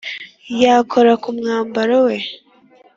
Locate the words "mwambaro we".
1.37-2.17